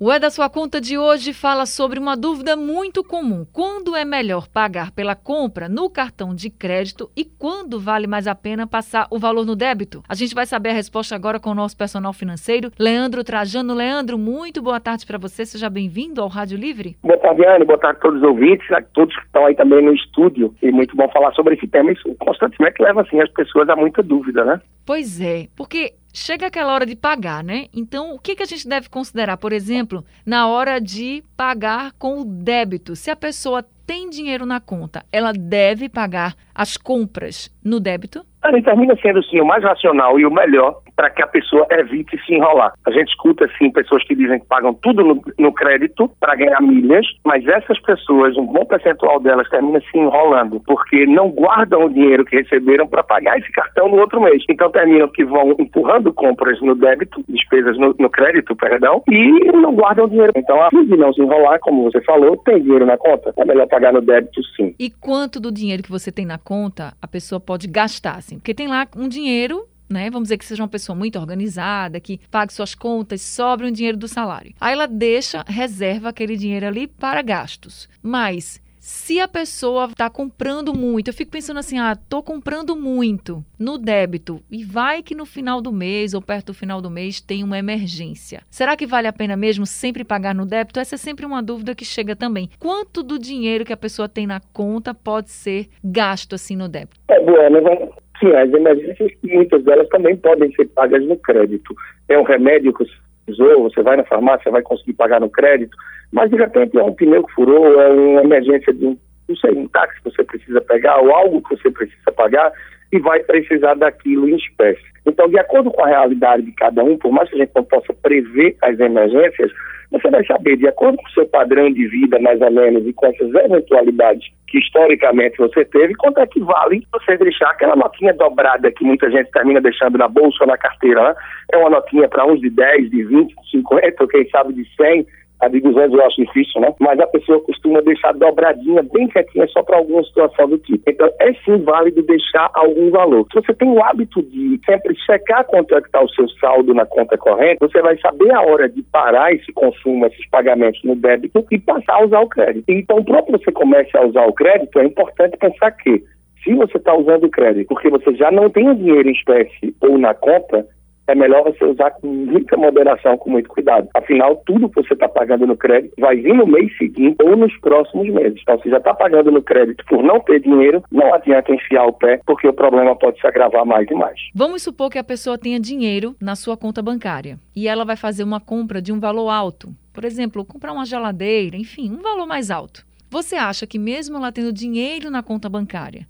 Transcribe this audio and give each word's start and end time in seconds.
O 0.00 0.12
É 0.12 0.20
da 0.20 0.30
Sua 0.30 0.48
Conta 0.48 0.80
de 0.80 0.96
hoje 0.96 1.32
fala 1.32 1.66
sobre 1.66 1.98
uma 1.98 2.16
dúvida 2.16 2.54
muito 2.56 3.02
comum. 3.02 3.44
Quando 3.52 3.96
é 3.96 4.04
melhor 4.04 4.46
pagar 4.46 4.92
pela 4.92 5.16
compra 5.16 5.68
no 5.68 5.90
cartão 5.90 6.32
de 6.32 6.50
crédito 6.50 7.10
e 7.16 7.24
quando 7.24 7.80
vale 7.80 8.06
mais 8.06 8.28
a 8.28 8.34
pena 8.36 8.64
passar 8.64 9.08
o 9.10 9.18
valor 9.18 9.44
no 9.44 9.56
débito? 9.56 10.00
A 10.08 10.14
gente 10.14 10.36
vai 10.36 10.46
saber 10.46 10.68
a 10.68 10.72
resposta 10.72 11.16
agora 11.16 11.40
com 11.40 11.50
o 11.50 11.54
nosso 11.54 11.76
personal 11.76 12.12
financeiro, 12.12 12.70
Leandro 12.78 13.24
Trajano. 13.24 13.74
Leandro, 13.74 14.16
muito 14.16 14.62
boa 14.62 14.78
tarde 14.78 15.04
para 15.04 15.18
você. 15.18 15.44
Seja 15.44 15.68
bem-vindo 15.68 16.22
ao 16.22 16.28
Rádio 16.28 16.56
Livre. 16.56 16.96
Boa 17.02 17.18
tarde, 17.18 17.44
Anne. 17.44 17.64
Boa 17.64 17.78
tarde 17.80 17.98
a 17.98 18.00
todos 18.00 18.22
os 18.22 18.28
ouvintes, 18.28 18.70
a 18.70 18.80
todos 18.80 19.16
que 19.16 19.26
estão 19.26 19.46
aí 19.46 19.56
também 19.56 19.84
no 19.84 19.92
estúdio. 19.92 20.54
E 20.62 20.70
muito 20.70 20.94
bom 20.94 21.08
falar 21.08 21.32
sobre 21.32 21.56
esse 21.56 21.66
tema. 21.66 21.90
Isso 21.90 22.14
constantemente 22.20 22.80
leva 22.80 23.00
assim, 23.00 23.20
as 23.20 23.32
pessoas 23.32 23.68
a 23.68 23.74
muita 23.74 24.00
dúvida, 24.00 24.44
né? 24.44 24.60
Pois 24.86 25.20
é, 25.20 25.48
porque 25.56 25.94
chega 26.12 26.46
aquela 26.46 26.72
hora 26.72 26.86
de 26.86 26.96
pagar, 26.96 27.42
né? 27.44 27.66
Então, 27.72 28.14
o 28.14 28.18
que, 28.18 28.36
que 28.36 28.42
a 28.42 28.46
gente 28.46 28.66
deve 28.66 28.88
considerar, 28.88 29.36
por 29.36 29.52
exemplo, 29.52 30.04
na 30.24 30.48
hora 30.48 30.80
de 30.80 31.22
pagar 31.36 31.92
com 31.92 32.20
o 32.20 32.24
débito? 32.24 32.96
Se 32.96 33.10
a 33.10 33.16
pessoa 33.16 33.64
tem 33.86 34.10
dinheiro 34.10 34.44
na 34.44 34.60
conta, 34.60 35.04
ela 35.10 35.32
deve 35.32 35.88
pagar 35.88 36.36
as 36.58 36.76
compras 36.76 37.48
no 37.64 37.78
débito? 37.78 38.26
Ele 38.44 38.62
termina 38.62 38.96
sendo 39.02 39.22
sim 39.24 39.40
o 39.40 39.44
mais 39.44 39.62
racional 39.62 40.18
e 40.18 40.24
o 40.24 40.30
melhor 40.30 40.80
para 40.96 41.10
que 41.10 41.22
a 41.22 41.26
pessoa 41.26 41.66
evite 41.70 42.18
se 42.24 42.34
enrolar. 42.34 42.72
A 42.86 42.90
gente 42.90 43.08
escuta 43.08 43.44
assim 43.44 43.70
pessoas 43.70 44.02
que 44.04 44.14
dizem 44.14 44.40
que 44.40 44.46
pagam 44.46 44.74
tudo 44.74 45.04
no, 45.04 45.22
no 45.38 45.52
crédito 45.52 46.10
para 46.18 46.34
ganhar 46.34 46.60
milhas, 46.60 47.06
mas 47.24 47.46
essas 47.46 47.78
pessoas, 47.80 48.36
um 48.36 48.46
bom 48.46 48.64
percentual 48.64 49.20
delas 49.20 49.48
termina 49.48 49.80
se 49.80 49.98
enrolando 49.98 50.60
porque 50.66 51.06
não 51.06 51.30
guardam 51.30 51.84
o 51.84 51.90
dinheiro 51.90 52.24
que 52.24 52.36
receberam 52.36 52.86
para 52.86 53.02
pagar 53.02 53.38
esse 53.38 53.50
cartão 53.52 53.88
no 53.88 53.98
outro 53.98 54.20
mês. 54.20 54.42
Então 54.48 54.70
terminam 54.70 55.08
que 55.08 55.24
vão 55.24 55.54
empurrando 55.58 56.12
compras 56.12 56.60
no 56.60 56.74
débito, 56.74 57.24
despesas 57.28 57.78
no, 57.78 57.94
no 57.98 58.10
crédito, 58.10 58.56
perdão, 58.56 59.02
e 59.08 59.52
não 59.52 59.74
guardam 59.74 60.06
o 60.06 60.10
dinheiro. 60.10 60.32
Então, 60.36 60.60
a 60.62 60.68
de 60.70 60.96
não 60.96 61.12
se 61.12 61.20
enrolar, 61.20 61.58
como 61.60 61.84
você 61.84 62.00
falou, 62.02 62.36
tem 62.38 62.62
dinheiro 62.62 62.86
na 62.86 62.96
conta. 62.96 63.32
É 63.36 63.44
melhor 63.44 63.66
pagar 63.68 63.92
no 63.92 64.00
débito, 64.00 64.40
sim. 64.56 64.74
E 64.78 64.90
quanto 64.90 65.38
do 65.38 65.52
dinheiro 65.52 65.82
que 65.82 65.90
você 65.90 66.10
tem 66.10 66.24
na 66.24 66.38
conta 66.48 66.96
a 67.02 67.06
pessoa 67.06 67.38
pode 67.38 67.68
gastar, 67.68 68.16
assim? 68.16 68.38
Porque 68.38 68.54
tem 68.54 68.66
lá 68.66 68.88
um 68.96 69.06
dinheiro 69.06 69.68
né? 69.90 70.10
Vamos 70.10 70.26
dizer 70.26 70.36
que 70.36 70.44
seja 70.44 70.62
uma 70.62 70.68
pessoa 70.68 70.94
muito 70.94 71.18
organizada, 71.18 71.98
que 71.98 72.20
pague 72.30 72.52
suas 72.52 72.74
contas, 72.74 73.22
sobre 73.22 73.66
um 73.66 73.72
dinheiro 73.72 73.96
do 73.96 74.06
salário. 74.06 74.54
Aí 74.60 74.74
ela 74.74 74.86
deixa, 74.86 75.42
reserva 75.48 76.10
aquele 76.10 76.36
dinheiro 76.36 76.66
ali 76.66 76.86
para 76.86 77.22
gastos. 77.22 77.88
Mas 78.02 78.60
se 78.78 79.20
a 79.20 79.28
pessoa 79.28 79.86
está 79.86 80.08
comprando 80.08 80.74
muito, 80.74 81.08
eu 81.08 81.14
fico 81.14 81.30
pensando 81.30 81.58
assim, 81.58 81.78
ah, 81.78 81.96
tô 82.08 82.22
comprando 82.22 82.76
muito 82.76 83.44
no 83.58 83.78
débito 83.78 84.42
e 84.50 84.64
vai 84.64 85.02
que 85.02 85.14
no 85.14 85.26
final 85.26 85.60
do 85.60 85.72
mês 85.72 86.14
ou 86.14 86.22
perto 86.22 86.46
do 86.46 86.54
final 86.54 86.80
do 86.80 86.90
mês 86.90 87.20
tem 87.20 87.42
uma 87.42 87.58
emergência. 87.58 88.42
Será 88.50 88.76
que 88.76 88.86
vale 88.86 89.08
a 89.08 89.12
pena 89.12 89.36
mesmo 89.36 89.66
sempre 89.66 90.04
pagar 90.04 90.34
no 90.34 90.46
débito? 90.46 90.80
Essa 90.80 90.94
é 90.94 90.98
sempre 90.98 91.26
uma 91.26 91.42
dúvida 91.42 91.74
que 91.74 91.84
chega 91.84 92.14
também. 92.14 92.50
Quanto 92.58 93.02
do 93.02 93.18
dinheiro 93.18 93.64
que 93.64 93.72
a 93.72 93.76
pessoa 93.76 94.08
tem 94.08 94.26
na 94.26 94.40
conta 94.52 94.94
pode 94.94 95.30
ser 95.30 95.68
gasto 95.82 96.34
assim 96.34 96.56
no 96.56 96.68
débito? 96.68 97.00
É, 97.08 97.20
bueno, 97.20 97.92
Sim, 98.18 98.32
as 98.32 98.52
emergências, 98.52 99.12
muitas 99.22 99.62
delas 99.62 99.88
também 99.88 100.16
podem 100.16 100.52
ser 100.52 100.66
pagas 100.70 101.04
no 101.06 101.16
crédito. 101.16 101.74
É 102.08 102.18
um 102.18 102.24
remédio 102.24 102.72
que 102.74 102.84
usou, 103.30 103.64
você 103.64 103.82
vai 103.82 103.96
na 103.96 104.04
farmácia, 104.04 104.50
vai 104.50 104.62
conseguir 104.62 104.94
pagar 104.94 105.20
no 105.20 105.30
crédito, 105.30 105.76
mas 106.12 106.30
de 106.30 106.36
repente 106.36 106.78
é 106.78 106.82
um 106.82 106.94
pneu 106.94 107.24
que 107.24 107.34
furou, 107.34 107.80
é 107.80 107.88
uma 107.90 108.22
emergência 108.22 108.72
de 108.72 108.86
um, 108.86 108.96
não 109.28 109.36
sei, 109.36 109.52
um 109.52 109.68
táxi 109.68 110.00
que 110.02 110.10
você 110.10 110.24
precisa 110.24 110.60
pegar 110.60 110.98
ou 111.00 111.12
algo 111.12 111.42
que 111.42 111.56
você 111.56 111.70
precisa 111.70 112.12
pagar 112.12 112.52
e 112.92 112.98
vai 112.98 113.20
precisar 113.20 113.74
daquilo 113.74 114.28
em 114.28 114.36
espécie. 114.36 114.82
Então, 115.06 115.28
de 115.28 115.38
acordo 115.38 115.70
com 115.70 115.84
a 115.84 115.88
realidade 115.88 116.42
de 116.42 116.52
cada 116.52 116.82
um, 116.82 116.96
por 116.96 117.12
mais 117.12 117.28
que 117.28 117.36
a 117.36 117.38
gente 117.38 117.52
não 117.54 117.64
possa 117.64 117.92
prever 117.94 118.56
as 118.62 118.78
emergências, 118.78 119.50
você 119.90 120.10
vai 120.10 120.24
saber, 120.26 120.56
de 120.56 120.68
acordo 120.68 120.98
com 120.98 121.06
o 121.06 121.12
seu 121.12 121.26
padrão 121.26 121.72
de 121.72 121.86
vida, 121.88 122.18
mais 122.18 122.40
ou 122.40 122.50
menos, 122.50 122.86
e 122.86 122.92
com 122.92 123.06
essas 123.06 123.34
eventualidades 123.34 124.28
que 124.46 124.58
historicamente 124.58 125.38
você 125.38 125.64
teve, 125.64 125.94
quanto 125.94 126.20
é 126.20 126.26
que 126.26 126.40
vale 126.40 126.86
você 126.92 127.16
deixar 127.16 127.50
aquela 127.50 127.76
notinha 127.76 128.12
dobrada 128.14 128.70
que 128.70 128.84
muita 128.84 129.10
gente 129.10 129.30
termina 129.30 129.60
deixando 129.60 129.98
na 129.98 130.08
bolsa 130.08 130.38
ou 130.42 130.46
na 130.46 130.58
carteira, 130.58 131.02
né? 131.02 131.14
É 131.52 131.56
uma 131.58 131.70
notinha 131.70 132.08
para 132.08 132.26
uns 132.26 132.40
de 132.40 132.50
10, 132.50 132.90
de 132.90 133.04
20, 133.04 133.28
de 133.28 133.50
50, 133.50 134.02
ou 134.02 134.08
quem 134.08 134.28
sabe 134.28 134.52
de 134.54 134.64
100, 134.76 135.06
a 135.40 135.48
de 135.48 135.60
200 135.60 135.92
eu 135.94 136.04
acho 136.04 136.24
difícil, 136.24 136.60
né? 136.60 136.74
Mas 136.80 136.98
a 136.98 137.06
pessoa 137.06 137.40
costuma 137.40 137.80
deixar 137.80 138.12
dobradinha, 138.12 138.82
bem 138.82 139.06
quietinha, 139.08 139.46
só 139.48 139.62
para 139.62 139.76
alguma 139.76 140.02
situação 140.04 140.48
do 140.48 140.58
tipo. 140.58 140.82
Então, 140.88 141.08
é 141.20 141.32
sim 141.44 141.58
válido 141.58 142.02
deixar 142.02 142.50
algum 142.54 142.90
valor. 142.90 143.26
Se 143.32 143.40
você 143.40 143.54
tem 143.54 143.68
o 143.68 143.82
hábito 143.82 144.22
de 144.22 144.60
sempre 144.66 144.96
checar 145.06 145.44
quanto 145.44 145.74
é 145.76 145.80
que 145.80 145.86
está 145.86 146.02
o 146.02 146.08
seu 146.10 146.28
saldo 146.40 146.74
na 146.74 146.84
conta 146.86 147.16
corrente, 147.16 147.60
você 147.60 147.80
vai 147.80 147.96
saber 147.98 148.32
a 148.32 148.42
hora 148.42 148.68
de 148.68 148.82
parar 148.82 149.32
esse 149.32 149.52
consumo, 149.52 150.06
esses 150.06 150.28
pagamentos 150.28 150.82
no 150.82 150.96
débito 150.96 151.44
e 151.50 151.58
passar 151.58 151.94
a 151.94 152.04
usar 152.04 152.20
o 152.20 152.28
crédito. 152.28 152.64
Então, 152.68 153.02
para 153.04 153.22
que 153.22 153.32
você 153.32 153.52
comece 153.52 153.96
a 153.96 154.04
usar 154.04 154.26
o 154.26 154.32
crédito, 154.32 154.78
é 154.78 154.84
importante 154.84 155.36
pensar 155.36 155.70
que 155.72 156.02
se 156.42 156.54
você 156.54 156.76
está 156.78 156.94
usando 156.94 157.24
o 157.24 157.30
crédito 157.30 157.68
porque 157.68 157.90
você 157.90 158.14
já 158.14 158.30
não 158.30 158.48
tem 158.50 158.68
o 158.68 158.74
dinheiro 158.74 159.08
em 159.08 159.12
espécie 159.12 159.74
ou 159.80 159.98
na 159.98 160.14
conta, 160.14 160.66
é 161.08 161.14
melhor 161.14 161.42
você 161.44 161.64
usar 161.64 161.90
com 161.92 162.06
muita 162.06 162.56
moderação, 162.56 163.16
com 163.16 163.30
muito 163.30 163.48
cuidado. 163.48 163.88
Afinal, 163.94 164.36
tudo 164.46 164.68
que 164.68 164.82
você 164.82 164.94
está 164.94 165.08
pagando 165.08 165.46
no 165.46 165.56
crédito 165.56 165.94
vai 165.98 166.16
vir 166.16 166.34
no 166.34 166.46
mês 166.46 166.76
seguinte 166.76 167.16
ou 167.22 167.36
nos 167.36 167.56
próximos 167.58 168.08
meses. 168.10 168.38
Então, 168.42 168.60
se 168.60 168.68
já 168.68 168.76
está 168.76 168.94
pagando 168.94 169.30
no 169.30 169.42
crédito 169.42 169.84
por 169.86 170.02
não 170.02 170.20
ter 170.20 170.40
dinheiro, 170.40 170.82
não 170.92 171.14
adianta 171.14 171.52
enfiar 171.52 171.86
o 171.86 171.92
pé, 171.92 172.20
porque 172.26 172.46
o 172.46 172.52
problema 172.52 172.94
pode 172.94 173.18
se 173.20 173.26
agravar 173.26 173.64
mais 173.64 173.90
e 173.90 173.94
mais. 173.94 174.20
Vamos 174.34 174.62
supor 174.62 174.90
que 174.90 174.98
a 174.98 175.04
pessoa 175.04 175.38
tenha 175.38 175.58
dinheiro 175.58 176.14
na 176.20 176.36
sua 176.36 176.56
conta 176.56 176.82
bancária 176.82 177.38
e 177.56 177.66
ela 177.66 177.84
vai 177.84 177.96
fazer 177.96 178.22
uma 178.22 178.40
compra 178.40 178.82
de 178.82 178.92
um 178.92 179.00
valor 179.00 179.30
alto. 179.30 179.68
Por 179.92 180.04
exemplo, 180.04 180.44
comprar 180.44 180.72
uma 180.72 180.84
geladeira, 180.84 181.56
enfim, 181.56 181.90
um 181.90 182.02
valor 182.02 182.26
mais 182.26 182.50
alto. 182.50 182.86
Você 183.10 183.36
acha 183.36 183.66
que 183.66 183.78
mesmo 183.78 184.16
ela 184.16 184.30
tendo 184.30 184.52
dinheiro 184.52 185.10
na 185.10 185.22
conta 185.22 185.48
bancária, 185.48 186.06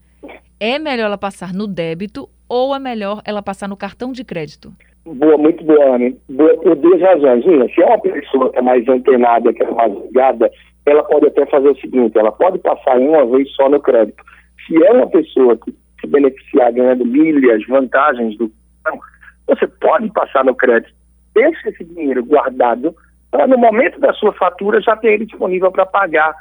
é 0.59 0.79
melhor 0.79 1.07
ela 1.07 1.19
passar 1.19 1.55
no 1.55 1.69
débito 1.69 2.29
ou 2.49 2.75
é 2.75 2.79
melhor 2.79 3.23
ela 3.25 3.43
passar 3.43 3.69
no 3.69 3.77
cartão 3.77 4.11
de 4.11 4.25
crédito? 4.25 4.75
Boa, 5.15 5.39
muito 5.39 5.65
boa, 5.65 5.97
Anne. 5.97 6.17
Boa, 6.29 6.55
por 6.59 6.77
duas 6.77 7.01
razões. 7.01 7.45
Uma, 7.47 7.69
se 7.69 7.83
é 7.83 7.87
uma 7.87 8.01
pessoa 8.01 8.51
que 8.51 8.59
é 8.59 8.63
mais 8.63 8.89
antenada, 8.89 9.53
que 9.53 9.63
é 9.63 9.71
mais 9.71 9.93
ligada, 9.93 10.51
ela 10.85 11.03
pode 11.05 11.27
até 11.27 11.47
fazer 11.47 11.69
o 11.69 11.81
seguinte, 11.81 12.19
ela 12.19 12.33
pode 12.33 12.59
passar 12.59 12.99
uma 12.99 13.25
vez 13.27 13.51
só 13.55 13.69
no 13.69 13.81
crédito. 13.81 14.23
Se 14.67 14.85
é 14.85 14.93
uma 14.93 15.09
pessoa 15.09 15.57
que 15.57 15.75
se 16.01 16.07
beneficiar 16.07 16.73
ganhando 16.73 17.07
milhas, 17.07 17.67
vantagens 17.67 18.37
do 18.37 18.53
cartão, 18.85 19.01
você 19.47 19.67
pode 19.67 20.11
passar 20.13 20.45
no 20.45 20.55
crédito, 20.55 20.93
deixe 21.35 21.69
esse 21.69 21.85
dinheiro 21.85 22.25
guardado 22.25 22.95
para 23.31 23.47
no 23.47 23.59
momento 23.59 23.99
da 24.01 24.13
sua 24.13 24.33
fatura 24.33 24.81
já 24.81 24.97
ter 24.97 25.15
ele 25.15 25.27
disponível 25.27 25.71
para 25.71 25.87
pagar 25.87 26.35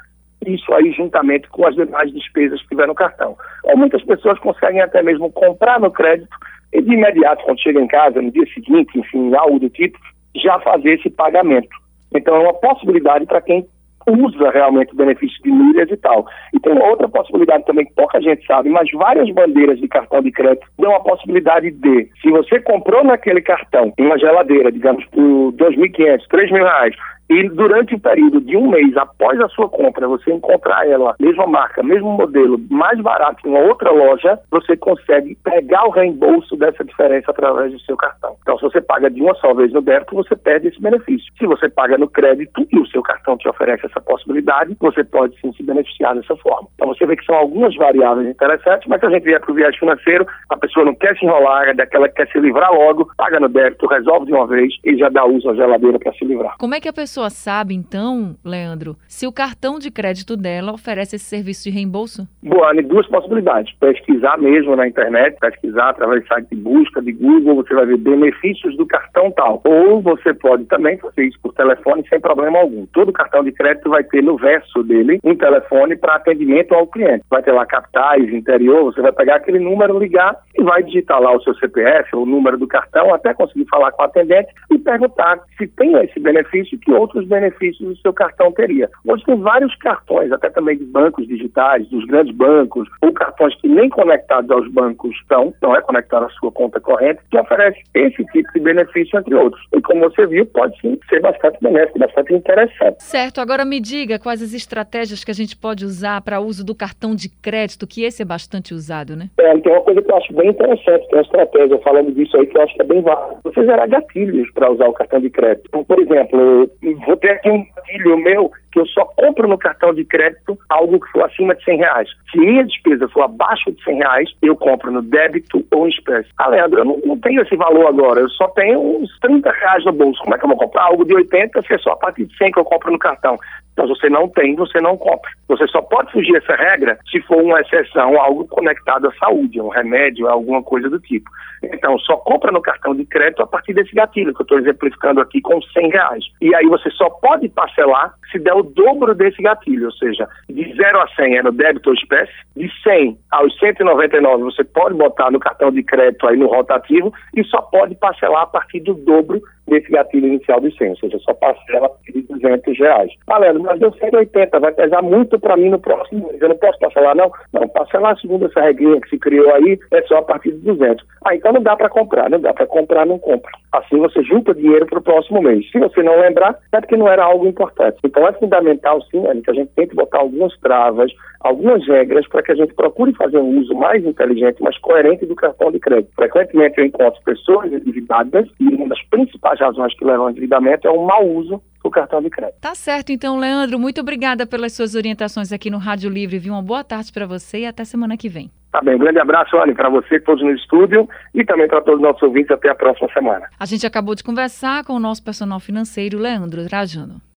isso 0.45 0.73
aí 0.73 0.91
juntamente 0.91 1.49
com 1.49 1.66
as 1.66 1.75
demais 1.75 2.13
despesas 2.13 2.61
que 2.61 2.69
tiver 2.69 2.88
no 2.88 2.95
cartão. 2.95 3.35
Ou 3.63 3.78
muitas 3.78 4.03
pessoas 4.03 4.39
conseguem 4.39 4.81
até 4.81 5.01
mesmo 5.01 5.31
comprar 5.31 5.79
no 5.79 5.91
crédito 5.91 6.29
e 6.73 6.81
de 6.81 6.94
imediato, 6.94 7.44
quando 7.44 7.61
chega 7.61 7.79
em 7.79 7.88
casa, 7.88 8.22
no 8.22 8.31
dia 8.31 8.45
seguinte, 8.53 8.97
enfim, 8.97 9.33
algo 9.35 9.59
do 9.59 9.69
tipo, 9.69 9.97
já 10.35 10.59
fazer 10.59 10.95
esse 10.95 11.09
pagamento. 11.09 11.69
Então 12.13 12.35
é 12.35 12.39
uma 12.39 12.53
possibilidade 12.53 13.25
para 13.25 13.41
quem 13.41 13.66
usa 14.07 14.50
realmente 14.51 14.94
o 14.94 14.95
benefício 14.95 15.41
de 15.44 15.51
milhas 15.51 15.89
e 15.91 15.97
tal. 15.97 16.25
E 16.53 16.59
tem 16.59 16.78
outra 16.81 17.09
possibilidade 17.09 17.66
também 17.66 17.85
que 17.85 17.94
pouca 17.94 18.22
gente 18.22 18.45
sabe, 18.45 18.69
mas 18.69 18.89
várias 18.91 19.29
bandeiras 19.31 19.79
de 19.79 19.88
cartão 19.88 20.22
de 20.22 20.31
crédito 20.31 20.66
dão 20.79 20.95
a 20.95 21.00
possibilidade 21.01 21.72
de, 21.72 22.09
se 22.22 22.29
você 22.29 22.59
comprou 22.61 23.03
naquele 23.03 23.41
cartão 23.41 23.94
uma 23.99 24.17
geladeira, 24.17 24.72
digamos, 24.72 25.05
por 25.07 25.22
R$ 25.22 25.57
2.500, 25.57 26.22
R$ 26.31 26.45
reais, 26.57 26.95
e 27.30 27.50
durante 27.50 27.96
o 27.96 28.00
período 28.00 28.42
de 28.42 28.56
um 28.56 28.70
mês 28.70 28.96
após 28.96 29.40
a 29.42 29.50
sua 29.50 29.68
compra, 29.70 30.08
você 30.08 30.32
encontrar 30.32 30.88
ela, 30.88 31.16
mesma 31.20 31.46
marca, 31.46 31.84
mesmo 31.84 32.10
modelo, 32.12 32.60
mais 32.70 33.00
barato 33.02 33.46
em 33.46 33.50
uma 33.50 33.60
outra 33.60 33.92
loja, 33.92 34.40
você 34.50 34.78
consegue 34.78 35.38
pegar 35.44 35.86
o 35.86 35.92
reembolso 35.92 36.56
dessa 36.56 36.84
diferença 36.84 37.32
através 37.32 37.72
do 37.72 37.80
seu 37.82 37.98
cartão. 37.98 38.36
Então, 38.42 38.58
se 38.58 38.64
você 38.64 38.82
paga 38.82 39.10
de 39.10 39.22
uma 39.22 39.36
só 39.36 39.54
vez 39.54 39.74
no 39.74 39.82
débito, 39.82 40.16
você 40.16 40.36
perde 40.36 40.70
esse 40.70 40.82
benefício. 40.82 41.32
Se 41.38 41.46
você 41.46 41.70
paga 41.70 41.98
no 41.98 42.08
crédito 42.08 42.66
e 42.72 42.80
o 42.80 42.88
seu 42.88 43.02
cartão 43.02 43.38
te 43.38 43.47
oferece 43.50 43.85
essa 43.85 44.00
possibilidade, 44.00 44.78
você 44.80 45.03
pode 45.03 45.40
sim 45.41 45.52
se 45.53 45.64
beneficiar 45.64 46.16
dessa 46.16 46.35
forma. 46.38 46.68
Então, 46.76 46.88
você 46.88 47.06
vê 47.06 47.16
que 47.16 47.26
são 47.26 47.35
algumas 47.35 47.76
variáveis 47.76 48.30
interessantes, 48.30 48.88
mas 48.88 49.00
se 49.00 49.06
a 49.06 49.09
gente 49.09 49.23
vier 49.23 49.40
para 49.40 49.52
o 49.52 49.56
viagem 49.56 49.80
financeiro, 49.80 50.26
a 50.50 50.58
pessoa 50.58 50.85
não 50.85 50.96
quer 50.96 51.18
se 51.18 51.26
enrolar, 51.26 51.70
é 51.70 51.73
daquela 51.73 52.08
que 52.08 52.16
quer 52.16 52.28
se 52.30 52.40
livrar 52.40 52.72
logo, 52.73 53.09
paga 53.18 53.40
no 53.40 53.50
débito, 53.50 53.85
resolve 53.88 54.28
de 54.28 54.34
uma 54.34 54.47
vez 54.47 54.73
e 54.85 54.96
já 54.97 55.09
dá 55.09 55.26
uso 55.26 55.50
à 55.50 55.56
geladeira 55.56 56.00
para 56.00 56.14
se 56.14 56.23
livrar. 56.23 56.56
Como 56.58 56.73
é 56.73 56.80
que 56.80 56.88
a 56.88 56.94
pessoa 56.94 57.16
pessoa 57.17 57.29
sabe, 57.31 57.73
então, 57.73 58.35
Leandro, 58.46 58.96
se 59.08 59.25
o 59.25 59.31
cartão 59.31 59.79
de 59.79 59.90
crédito 59.90 60.37
dela 60.37 60.73
oferece 60.73 61.16
esse 61.16 61.25
serviço 61.25 61.64
de 61.64 61.72
reembolso? 61.72 62.28
Boa, 62.43 62.72
duas 62.84 63.08
possibilidades. 63.08 63.73
Pesquisar 63.79 64.37
mesmo 64.37 64.75
na 64.75 64.87
internet, 64.87 65.35
pesquisar 65.40 65.90
através 65.90 66.22
de 66.22 66.28
site 66.28 66.49
de 66.49 66.55
busca, 66.55 67.02
de 67.02 67.11
Google, 67.11 67.55
você 67.55 67.73
vai 67.73 67.87
ver 67.87 67.97
benefícios 67.97 68.78
do 68.78 68.85
cartão 68.85 69.31
tal. 69.31 69.61
Ou 69.64 69.99
você 69.99 70.31
pode 70.31 70.66
também 70.66 70.97
fazer 70.99 71.25
isso 71.25 71.40
por 71.41 71.53
telefone 71.53 72.05
sem 72.08 72.19
problema 72.19 72.59
algum. 72.59 72.85
Todo 72.85 73.11
cartão 73.11 73.43
de 73.43 73.52
crédito 73.52 73.90
vai 73.90 74.03
ter 74.03 74.22
no 74.22 74.37
verso 74.37 74.84
dele 74.84 75.20
um 75.23 75.35
telefone 75.35 75.96
para 75.96 76.16
atendimento 76.16 76.75
ao 76.75 76.85
cliente. 76.85 77.23
Vai 77.31 77.41
ter 77.41 77.52
lá 77.52 77.66
capitais, 77.66 78.31
interior, 78.31 78.93
você 78.93 79.02
vai 79.02 79.11
pegar 79.11 79.37
aquele 79.37 79.59
número, 79.59 79.97
ligar 79.97 80.37
e 80.55 80.61
vai 80.61 80.84
digitar 80.84 81.20
lá 81.20 81.35
o 81.35 81.41
seu 81.41 81.55
CPF, 81.55 82.16
o 82.16 82.28
número 82.28 82.59
do 82.59 82.67
cartão, 82.67 83.11
até 83.13 83.34
conseguir 83.34 83.66
falar 83.66 83.91
com 83.91 84.03
o 84.03 84.05
atendente 84.05 84.49
e 84.72 84.78
perguntar 84.78 85.40
se 85.58 85.67
tem 85.67 85.93
esse 86.03 86.20
benefício 86.20 86.78
que 86.78 86.91
outro 86.91 87.07
outros 87.08 87.26
benefícios 87.26 87.90
o 87.90 88.02
seu 88.02 88.14
cartão 88.14 88.52
teria. 88.52 88.90
Hoje 89.06 89.24
tem 89.24 89.40
vários 89.40 89.74
cartões, 89.78 90.32
até 90.32 90.50
também 90.50 90.78
de 90.78 90.84
bancos 90.86 91.26
digitais, 91.28 91.88
dos 91.88 92.06
grandes 92.06 92.36
bancos, 92.36 92.88
ou 93.02 93.14
cartões 93.14 93.56
que 93.56 93.68
nem 93.68 93.90
conectados 93.90 94.52
aos 94.52 94.70
bancos 94.72 95.16
estão, 95.16 95.54
não 95.62 95.76
é 95.76 95.82
conectado 95.82 96.26
à 96.26 96.30
sua 96.32 96.52
conta 96.52 96.80
corrente, 96.80 97.22
que 97.32 97.40
oferece 97.40 97.82
esse 97.94 98.24
tipo 98.26 98.52
de 98.54 98.59
benefício, 98.59 99.18
entre 99.18 99.34
outros. 99.36 99.64
E 99.74 99.82
como 99.82 100.02
você 100.02 100.28
viu, 100.28 100.46
pode 100.46 100.80
sim 100.82 101.00
ser 101.09 101.22
bastante 101.22 101.58
benéfico, 101.62 102.00
bastante 102.00 102.34
interessante. 102.34 103.02
Certo, 103.04 103.40
agora 103.40 103.64
me 103.64 103.80
diga 103.80 104.20
quais 104.20 104.42
as 104.42 104.54
estratégias 104.54 105.24
que 105.24 105.32
a 105.32 105.34
gente 105.34 105.56
pode 105.56 105.86
usar 105.86 106.22
para 106.22 106.42
uso 106.42 106.66
do 106.66 106.76
cartão 106.76 107.16
de 107.16 107.30
crédito, 107.30 107.88
que 107.88 108.04
esse 108.04 108.22
é 108.22 108.26
bastante 108.26 108.74
usado, 108.74 109.16
né? 109.16 109.30
É, 109.40 109.58
tem 109.58 109.72
uma 109.72 109.82
coisa 109.82 110.02
que 110.02 110.12
eu 110.12 110.18
acho 110.18 110.34
bem 110.34 110.50
interessante, 110.50 111.08
tem 111.08 111.20
uma 111.20 111.22
estratégia 111.22 111.78
falando 111.80 112.12
disso 112.12 112.36
aí 112.38 112.48
que 112.48 112.58
eu 112.58 112.62
acho 112.62 112.76
que 112.76 112.82
é 112.82 112.86
bem 112.86 113.02
válido. 113.02 113.38
Você 113.44 113.64
gerar 113.64 113.88
gatilhos 113.88 114.52
para 114.52 114.72
usar 114.72 114.88
o 114.88 114.94
cartão 114.94 115.20
de 115.20 115.30
crédito. 115.30 115.66
Então, 115.68 115.84
por 115.84 116.00
exemplo, 116.00 116.70
vou 117.05 117.17
ter 117.17 117.32
aqui 117.32 117.49
um 117.49 117.66
gatilho 117.87 118.17
meu 118.17 118.51
que 118.72 118.79
eu 118.79 118.85
só 118.87 119.05
compro 119.05 119.47
no 119.47 119.57
cartão 119.57 119.93
de 119.93 120.03
crédito 120.03 120.57
algo 120.69 120.99
que 120.99 121.11
for 121.11 121.23
acima 121.23 121.55
de 121.55 121.63
100 121.63 121.78
reais. 121.78 122.09
Se 122.31 122.37
minha 122.37 122.63
despesa 122.63 123.07
for 123.07 123.23
abaixo 123.23 123.72
de 123.72 123.84
100 123.84 123.97
reais, 123.97 124.29
eu 124.41 124.55
compro 124.55 124.91
no 124.91 125.01
débito 125.01 125.66
ou 125.72 125.87
em 125.87 125.89
espécie. 125.89 126.29
Ah, 126.37 126.49
Leandro, 126.49 126.79
eu 126.79 126.85
não, 126.85 126.99
não 127.05 127.19
tenho 127.19 127.41
esse 127.41 127.55
valor 127.55 127.87
agora, 127.87 128.19
eu 128.19 128.29
só 128.29 128.47
tenho 128.49 129.01
uns 129.01 129.17
30 129.19 129.49
reais 129.51 129.85
no 129.85 129.93
bolso. 129.93 130.22
Como 130.22 130.35
é 130.35 130.37
que 130.37 130.45
eu 130.45 130.49
vou 130.49 130.57
comprar 130.57 130.84
algo 130.84 131.05
de 131.05 131.16
80 131.16 131.61
se 131.61 131.73
é 131.73 131.78
só 131.79 131.91
a 131.91 131.97
partir 131.97 132.25
de 132.25 132.37
100 132.37 132.51
que 132.51 132.59
eu 132.59 132.66
compro 132.66 132.91
no 132.91 132.99
cartão? 132.99 133.37
Então, 133.78 133.87
você 133.87 134.09
não 134.09 134.28
tem, 134.28 134.55
você 134.55 134.81
não 134.81 134.97
compra. 134.97 135.29
Você 135.47 135.67
só 135.67 135.84
pode 135.84 136.11
fugir 136.11 136.35
essa 136.35 136.55
regra 136.55 136.97
se 137.11 137.22
for 137.22 137.43
uma 137.43 137.61
exceção, 137.61 138.19
algo 138.19 138.47
conectado 138.47 139.07
à 139.07 139.13
saúde, 139.19 139.61
um 139.61 139.67
remédio, 139.67 140.28
alguma 140.28 140.63
coisa 140.63 140.89
do 140.89 140.99
tipo. 140.99 141.29
Então, 141.61 141.97
só 141.99 142.17
compra 142.17 142.51
no 142.51 142.59
cartão 142.59 142.95
de 142.95 143.05
crédito 143.05 143.43
a 143.43 143.47
partir 143.47 143.73
desse 143.73 143.93
gatilho, 143.93 144.34
que 144.34 144.41
eu 144.41 144.45
estou 144.45 144.57
exemplificando 144.57 145.22
aqui 145.22 145.39
com 145.41 145.61
100 145.61 145.89
reais. 145.89 146.25
E 146.41 146.55
aí 146.55 146.66
você 146.66 146.89
só 146.89 147.07
pode 147.09 147.49
parcelar 147.78 148.14
se 148.32 148.40
der 148.40 148.53
o 148.53 148.64
dobro 148.64 149.16
desse 149.16 149.41
gatilho, 149.41 149.85
ou 149.85 149.91
seja, 149.94 150.28
de 150.50 150.74
0 150.76 151.00
a 151.00 151.08
100 151.16 151.38
é 151.38 151.44
no 151.44 151.52
débito 151.52 151.90
ou 151.90 151.96
espécie, 151.96 152.34
de 152.56 152.70
100 152.84 153.18
aos 153.32 153.58
199 153.59 154.44
você 154.44 154.64
pode 154.64 154.96
botar 154.96 155.32
no 155.32 155.40
cartão 155.40 155.72
de 155.72 155.84
crédito 155.84 156.28
aí 156.28 156.35
no 156.35 156.47
rotativo 156.47 157.14
e 157.35 157.44
só 157.46 157.62
pode 157.62 157.96
parcelar 157.96 158.44
a 158.44 158.47
partir 158.47 158.82
do 158.82 158.94
dobro 158.94 159.41
desse 159.68 159.90
gatilho 159.91 160.28
inicial 160.28 160.59
de 160.62 160.76
100, 160.78 160.90
ou 160.90 160.97
seja, 160.97 161.20
só 161.20 161.34
parcela 161.34 161.90
de 162.14 162.22
200 162.22 162.79
reais. 162.79 163.12
Leandro, 163.40 163.64
mas 163.64 163.80
deu 163.80 163.94
180, 163.94 164.59
vai 164.59 164.72
pesar 164.72 165.02
muito 165.02 165.40
para 165.40 165.58
mim 165.58 165.70
no 165.70 165.80
próximo 165.80 166.28
mês, 166.28 166.41
eu 166.41 166.50
não 166.50 166.58
posso 166.58 166.80
parcelar 166.80 167.16
não? 167.16 167.32
Não, 167.53 167.68
parcelar 167.68 168.18
segundo 168.20 168.46
essa 168.46 168.62
regrinha 168.62 169.00
que 169.02 169.09
se 169.09 169.20
criou 169.20 169.53
aí 169.53 169.78
é 169.91 170.02
só 170.03 170.18
a 170.18 170.23
partir 170.23 170.52
de 170.52 170.59
200. 170.59 171.06
Ah, 171.26 171.35
então 171.35 171.52
não 171.52 171.62
dá 171.62 171.76
para 171.76 171.90
comprar, 171.90 172.30
não 172.30 172.40
dá 172.40 172.53
para 172.53 172.66
comprar, 172.66 173.06
não 173.06 173.20
compra. 173.20 173.52
Assim 173.73 173.97
você 173.97 174.23
junta 174.23 174.53
dinheiro 174.53 174.85
para 174.85 175.00
o 175.00 175.03
próximo 175.03 175.41
mês. 175.41 175.70
Se 175.72 175.80
você 175.80 176.02
não 176.02 176.20
lembrar, 176.20 176.58
é 176.72 176.80
porque 176.80 176.96
não 176.96 177.08
era 177.08 177.23
algo 177.23 177.46
importante. 177.46 177.66
Então 178.03 178.28
é 178.28 178.34
fundamental, 178.34 179.02
sim, 179.03 179.23
que 179.43 179.52
a 179.52 179.53
gente 179.53 179.72
tente 179.75 179.96
botar 179.96 180.19
algumas 180.19 180.58
travas, 180.59 181.11
algumas 181.41 181.85
regras 181.87 182.28
para 182.28 182.43
que 182.43 182.52
a 182.52 182.55
gente 182.55 182.73
procure 182.73 183.14
fazer 183.14 183.37
um 183.37 183.59
uso 183.59 183.73
mais 183.75 184.05
inteligente, 184.05 184.61
mais 184.61 184.78
coerente 184.79 185.25
do 185.25 185.35
cartão 185.35 185.72
de 185.72 185.79
crédito. 185.79 186.11
Frequentemente 186.16 186.78
eu 186.78 186.85
encontro 186.85 187.22
pessoas 187.23 187.72
endividadas 187.72 188.47
e 188.59 188.67
uma 188.67 188.87
das 188.87 189.02
principais 189.03 189.59
razões 189.59 189.96
que 189.97 190.05
levam 190.05 190.25
ao 190.25 190.31
endividamento 190.31 190.87
é 190.87 190.91
o 190.91 191.05
mau 191.05 191.28
uso 191.28 191.61
do 191.84 191.91
cartão 191.91 192.22
de 192.22 192.29
crédito. 192.29 192.59
Tá 192.59 192.75
certo, 192.75 193.11
então, 193.11 193.40
Leandro, 193.40 193.79
muito 193.79 194.02
obrigada 194.02 194.46
pelas 194.46 194.73
suas 194.73 194.96
orientações 194.96 195.52
aqui 195.52 195.70
no 195.70 195.78
Rádio 195.78 196.09
Livre. 196.09 196.37
Viu? 196.37 196.53
Uma 196.53 196.61
boa 196.61 196.84
tarde 196.84 197.11
para 197.11 197.25
você 197.25 197.59
e 197.59 197.66
até 197.66 197.84
semana 197.85 198.17
que 198.17 198.28
vem. 198.28 198.52
Tá 198.72 198.81
bem, 198.81 198.96
um 198.96 198.99
grande 198.99 199.20
abraço, 199.20 199.58
Anne, 199.58 199.73
para 199.73 199.90
você, 199.90 200.20
todos 200.20 200.43
no 200.43 200.52
estúdio 200.52 201.08
e 201.34 201.43
também 201.43 201.67
para 201.67 201.81
todos 201.81 201.99
os 201.99 202.05
nossos 202.05 202.22
ouvintes. 202.22 202.52
Até 202.52 202.70
a 202.70 202.75
próxima 202.75 203.08
semana. 203.13 203.47
A 203.59 203.66
gente 203.66 203.87
acabou 203.87 204.13
de 204.13 204.23
conversar 204.23 204.84
com 204.84 204.93
o 204.93 204.99
nosso 204.99 205.23
personal 205.23 205.59
financeiro, 205.59 206.20
Leandro 206.20 206.67
Trajano. 206.67 207.22